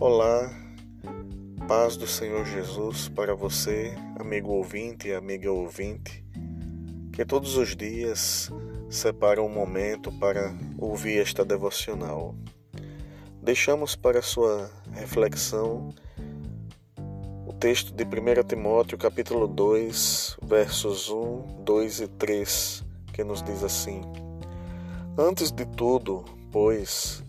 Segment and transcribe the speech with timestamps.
[0.00, 0.48] Olá,
[1.66, 6.24] paz do Senhor Jesus para você, amigo ouvinte e amiga ouvinte,
[7.12, 8.48] que todos os dias
[8.88, 12.36] separa um momento para ouvir esta devocional.
[13.42, 15.88] Deixamos para sua reflexão
[17.44, 23.64] o texto de 1 Timóteo, capítulo 2, versos 1, 2 e 3, que nos diz
[23.64, 24.02] assim:
[25.18, 27.24] Antes de tudo, pois,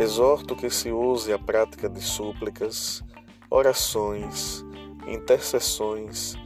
[0.00, 3.02] Exorto que se use a prática de súplicas,
[3.50, 4.64] orações,
[5.08, 6.36] intercessões,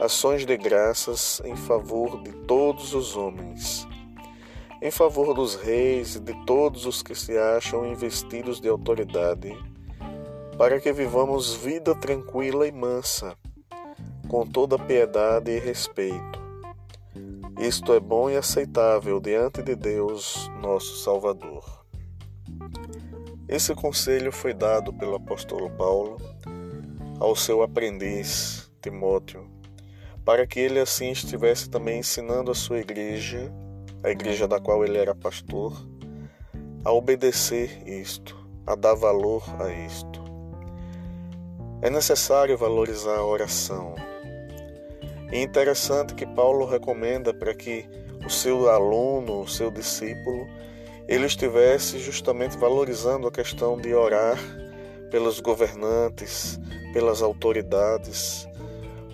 [0.00, 3.86] ações de graças em favor de todos os homens,
[4.80, 9.54] em favor dos reis e de todos os que se acham investidos de autoridade,
[10.56, 13.36] para que vivamos vida tranquila e mansa,
[14.26, 16.42] com toda piedade e respeito.
[17.60, 21.83] Isto é bom e aceitável diante de Deus, nosso Salvador.
[23.54, 26.20] Esse conselho foi dado pelo apóstolo Paulo
[27.20, 29.48] ao seu aprendiz Timóteo,
[30.24, 33.54] para que ele assim estivesse também ensinando a sua igreja,
[34.02, 35.72] a igreja da qual ele era pastor,
[36.84, 40.20] a obedecer isto, a dar valor a isto.
[41.80, 43.94] É necessário valorizar a oração.
[45.30, 47.88] E interessante que Paulo recomenda para que
[48.26, 50.44] o seu aluno, o seu discípulo,
[51.08, 54.38] ele estivesse justamente valorizando a questão de orar
[55.10, 56.58] pelos governantes,
[56.92, 58.48] pelas autoridades,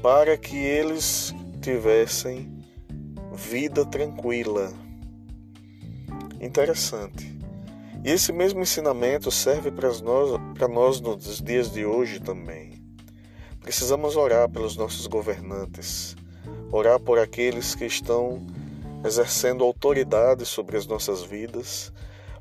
[0.02, 2.50] para que eles tivessem
[3.34, 4.72] vida tranquila.
[6.41, 7.38] Interessante.
[8.02, 12.83] E esse mesmo ensinamento serve para nós, para nós nos dias de hoje também.
[13.61, 16.16] Precisamos orar pelos nossos governantes,
[16.72, 18.46] orar por aqueles que estão
[19.04, 21.92] exercendo autoridade sobre as nossas vidas,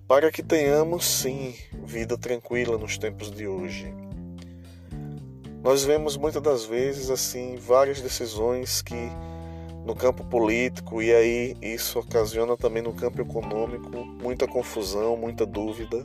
[0.08, 3.94] para que tenhamos sim vida tranquila nos tempos de hoje.
[5.64, 9.10] Nós vemos muitas das vezes assim várias decisões que
[9.86, 13.90] no campo político e aí isso ocasiona também no campo econômico
[14.22, 16.04] muita confusão, muita dúvida,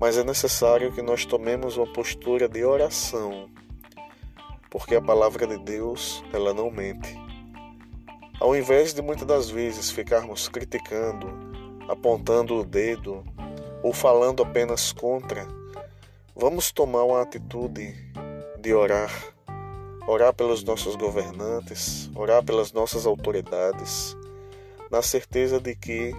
[0.00, 3.48] mas é necessário que nós tomemos uma postura de oração,
[4.70, 7.27] porque a palavra de Deus, ela não mente.
[8.40, 11.26] Ao invés de muitas das vezes ficarmos criticando,
[11.88, 13.24] apontando o dedo
[13.82, 15.44] ou falando apenas contra,
[16.36, 17.94] vamos tomar uma atitude
[18.60, 19.10] de orar.
[20.06, 24.16] Orar pelos nossos governantes, orar pelas nossas autoridades,
[24.88, 26.14] na certeza de que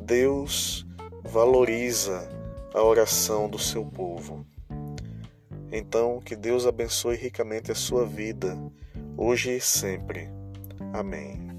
[0.00, 0.86] Deus
[1.24, 2.28] valoriza
[2.72, 4.46] a oração do seu povo.
[5.72, 8.56] Então, que Deus abençoe ricamente a sua vida,
[9.18, 10.30] hoje e sempre.
[10.94, 11.55] Amém.